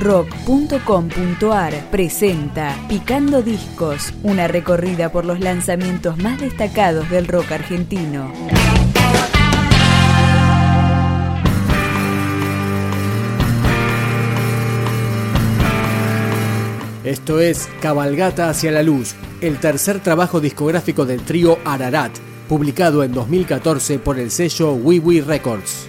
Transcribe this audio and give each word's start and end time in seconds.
rock.com.ar 0.00 1.90
presenta 1.90 2.74
Picando 2.88 3.42
Discos, 3.42 4.14
una 4.22 4.48
recorrida 4.48 5.12
por 5.12 5.26
los 5.26 5.40
lanzamientos 5.40 6.16
más 6.16 6.40
destacados 6.40 7.08
del 7.10 7.28
rock 7.28 7.52
argentino. 7.52 8.32
Esto 17.04 17.40
es 17.40 17.68
Cabalgata 17.80 18.48
hacia 18.48 18.70
la 18.70 18.82
Luz, 18.82 19.14
el 19.40 19.58
tercer 19.58 20.00
trabajo 20.00 20.40
discográfico 20.40 21.04
del 21.04 21.22
trío 21.22 21.58
Ararat, 21.64 22.12
publicado 22.48 23.04
en 23.04 23.12
2014 23.12 23.98
por 23.98 24.18
el 24.18 24.30
sello 24.30 24.72
WeWe 24.74 25.22
Records. 25.22 25.88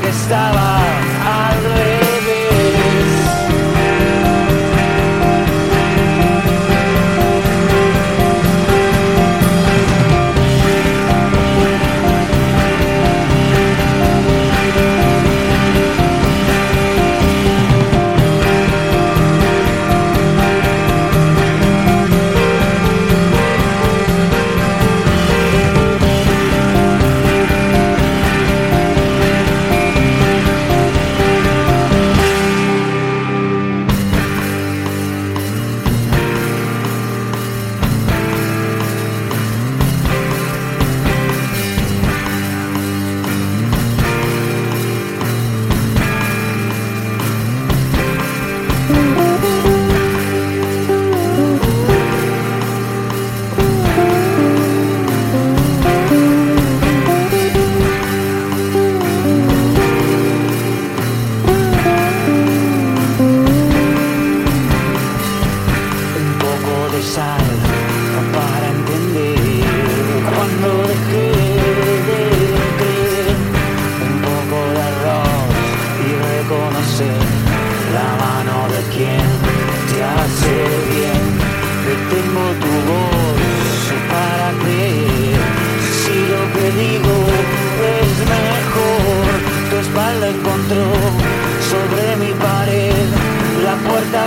Que 0.00 0.08
estaba 0.08 1.13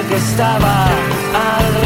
que 0.04 0.16
estaba 0.16 0.86
al 0.86 1.77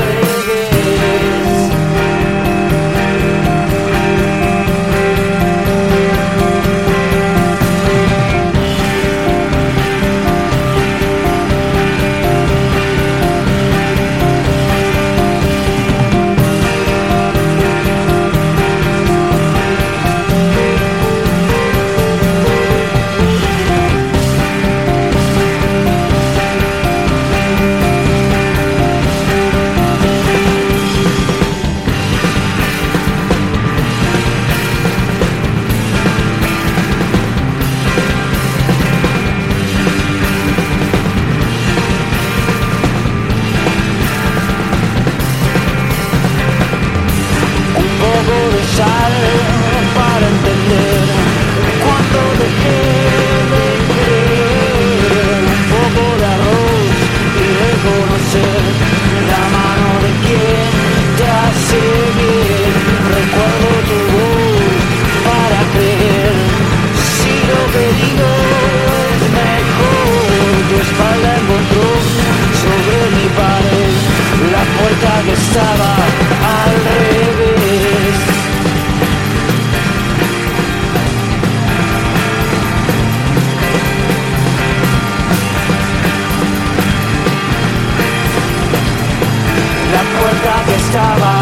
la 90.52 90.66
que 90.66 90.76
estaba 90.76 91.41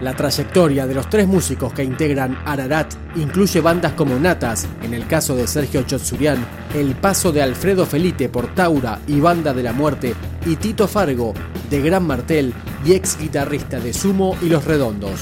La 0.00 0.14
trayectoria 0.14 0.86
de 0.86 0.94
los 0.94 1.10
tres 1.10 1.26
músicos 1.26 1.74
que 1.74 1.84
integran 1.84 2.38
Ararat 2.46 2.94
incluye 3.16 3.60
bandas 3.60 3.92
como 3.92 4.18
Natas, 4.18 4.66
en 4.82 4.94
el 4.94 5.06
caso 5.06 5.36
de 5.36 5.46
Sergio 5.46 5.82
Chotsurian, 5.82 6.38
el 6.74 6.94
paso 6.94 7.32
de 7.32 7.42
Alfredo 7.42 7.84
Felite 7.84 8.30
por 8.30 8.54
Taura 8.54 8.98
y 9.06 9.20
Banda 9.20 9.52
de 9.52 9.62
la 9.62 9.74
Muerte, 9.74 10.14
y 10.46 10.56
Tito 10.56 10.88
Fargo, 10.88 11.34
de 11.68 11.82
Gran 11.82 12.06
Martel 12.06 12.54
y 12.82 12.94
ex 12.94 13.18
guitarrista 13.18 13.78
de 13.78 13.92
Sumo 13.92 14.36
y 14.40 14.46
Los 14.46 14.64
Redondos. 14.64 15.20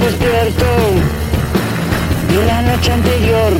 Despierto 0.00 0.66
de 2.30 2.46
la 2.46 2.62
noche 2.62 2.92
anterior, 2.92 3.52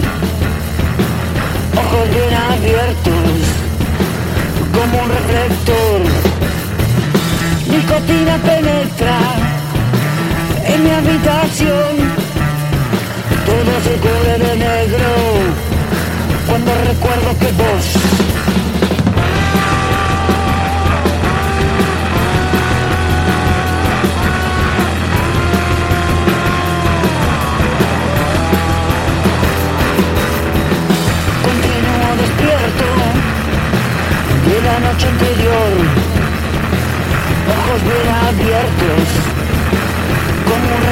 ojos 1.77 2.09
bien 2.09 2.35
abiertos 2.35 3.15
como 4.73 5.03
un 5.05 5.11
reflector. 5.11 6.31
Mi 10.91 10.97
habitación. 10.97 11.97
Todo 13.47 13.73
se 13.85 13.95
cubre 14.05 14.39
de 14.39 14.57
negro 14.57 15.11
cuando 16.47 16.71
recuerdo 16.75 17.39
que 17.39 17.53
vos 17.53 17.85
Continúo 31.47 32.11
despierto 32.23 32.89
de 34.47 34.57
la 34.67 34.77
noche 34.81 35.07
anterior, 35.09 35.73
ojos 37.49 37.83
bien 37.83 38.09
abiertos 38.29 39.50
como 40.50 40.75
un 40.75 40.90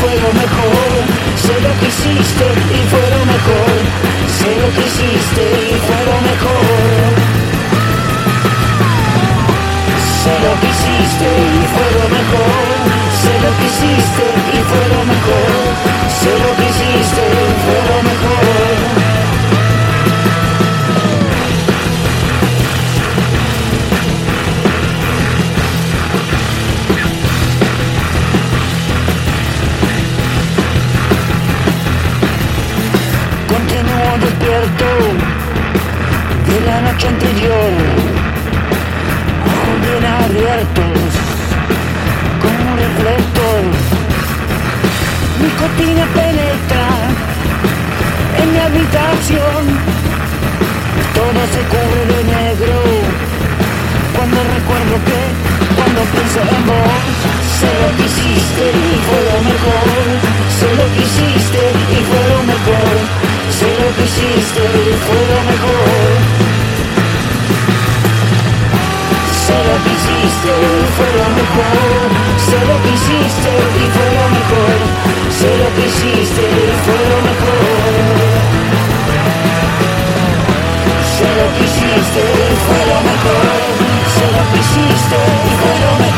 fue 0.00 0.14
lo 0.24 0.30
mejor. 0.32 0.90
Sé 1.36 1.54
lo 1.60 1.72
que 1.80 1.88
hiciste 1.88 2.46
y 2.76 2.80
fue 2.90 3.04
lo 3.14 3.20
mejor. 3.26 3.76
Sé 4.38 4.50
lo 4.60 4.68
que 4.74 4.82
hiciste 4.88 5.42
y 5.52 5.76
fue 5.86 6.00
lo 6.10 6.16
mejor. 6.30 7.32
Sé 10.22 10.34
lo 10.46 10.52
que 10.60 10.68
hiciste 10.74 11.28
y 11.28 11.64
fue 11.72 11.88
lo 11.98 12.06
mejor. 12.16 12.66
Sé 13.22 13.32
lo 13.44 13.50
que 13.58 13.64
hiciste 13.70 14.24
y 14.52 14.60
fue 14.70 14.84
mejor. 14.88 15.01
Penetra 45.62 46.88
en 48.42 48.52
mi 48.52 48.58
habitación, 48.58 49.62
todo 51.14 51.40
se 51.54 51.62
cubre 51.70 52.02
de 52.12 52.20
negro. 52.24 52.76
Cuando 54.16 54.38
recuerdo 54.42 54.94
que, 55.06 55.20
cuando 55.76 56.00
pienso 56.12 56.40
en 56.40 56.66
vos, 56.66 57.02
sé 57.58 57.70
lo 57.80 57.88
que 57.96 58.04
hiciste 58.10 58.64
y 58.74 58.94
fue 59.06 59.20
lo 59.30 59.38
mejor, 59.50 59.94
sé 60.58 60.68
lo 60.74 60.86
que 60.94 61.02
hiciste 61.06 61.60
y 61.94 61.98
fue 62.10 62.22
lo 62.34 62.42
mejor. 62.42 63.32
Sé 63.58 63.68
lo 63.68 63.94
que 63.94 64.04
hiciste 64.04 64.60
y 64.60 64.94
fue 65.04 65.22
lo 65.30 65.40
mejor. 65.50 66.10
Sé 69.46 69.56
lo 69.68 69.76
que 69.84 69.90
hiciste 69.92 70.48
y 70.48 70.86
fue 70.96 71.10
lo 71.18 71.28
mejor. 71.36 72.21
Sé 72.52 72.58
lo 72.66 72.82
que 72.82 72.90
hiciste 72.90 73.48
y 73.48 73.86
fue 73.94 74.08
lo 74.12 74.24
mejor. 74.28 74.76
Sé 75.38 75.50
lo 75.56 75.68
que 75.74 75.86
hiciste 75.86 76.42
y 76.42 76.74
fue 76.84 77.00
lo 77.08 77.18
mejor. 77.28 77.62
Sé 81.16 81.28
lo 81.38 81.46
que 81.54 81.64
hiciste 81.64 82.20
y 82.20 82.56
fue 82.66 82.82
lo 82.92 82.98
mejor. 83.08 83.46
Sé 84.16 84.26
lo 84.36 84.42
que 84.52 84.58
hiciste 84.60 85.16
y 85.16 85.52
fue 85.60 85.74
lo 85.80 85.92
mejor. 85.96 86.11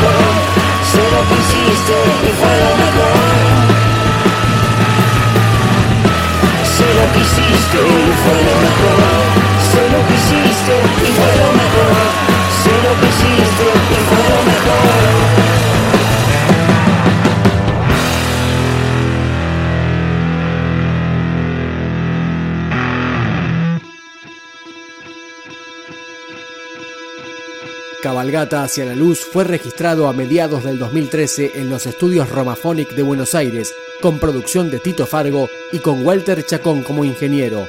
Cabalgata 28.05 28.61
hacia 28.61 28.85
la 28.85 28.93
Luz 28.93 29.25
fue 29.25 29.45
registrado 29.45 30.07
a 30.07 30.13
mediados 30.13 30.63
del 30.63 30.77
2013 30.77 31.53
en 31.55 31.71
los 31.71 31.87
estudios 31.87 32.29
Romaphonic 32.29 32.91
de 32.91 33.01
Buenos 33.01 33.33
Aires, 33.33 33.73
con 33.99 34.19
producción 34.19 34.69
de 34.69 34.79
Tito 34.79 35.07
Fargo 35.07 35.49
y 35.71 35.79
con 35.79 36.05
Walter 36.05 36.45
Chacón 36.45 36.83
como 36.83 37.03
ingeniero. 37.03 37.65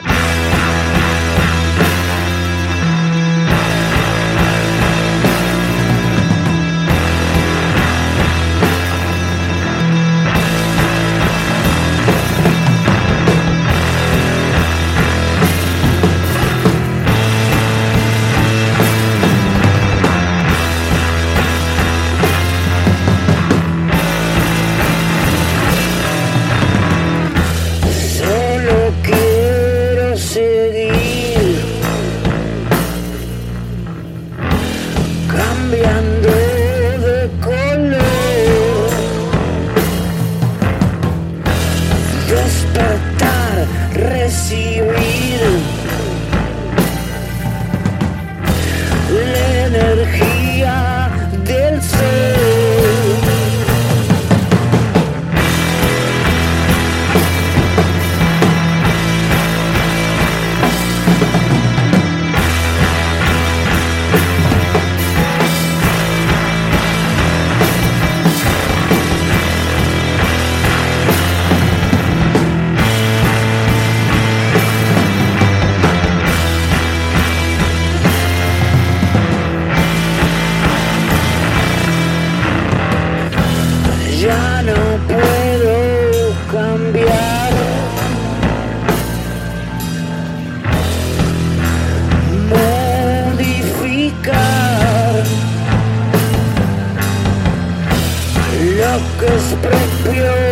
We 100.09 100.46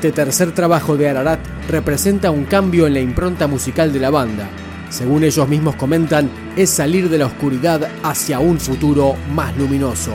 Este 0.00 0.12
tercer 0.12 0.52
trabajo 0.52 0.96
de 0.96 1.10
Ararat 1.10 1.40
representa 1.68 2.30
un 2.30 2.46
cambio 2.46 2.86
en 2.86 2.94
la 2.94 3.00
impronta 3.00 3.46
musical 3.46 3.92
de 3.92 4.00
la 4.00 4.08
banda. 4.08 4.48
Según 4.88 5.24
ellos 5.24 5.46
mismos 5.46 5.74
comentan, 5.74 6.30
es 6.56 6.70
salir 6.70 7.10
de 7.10 7.18
la 7.18 7.26
oscuridad 7.26 7.86
hacia 8.02 8.38
un 8.38 8.58
futuro 8.58 9.16
más 9.34 9.54
luminoso. 9.58 10.14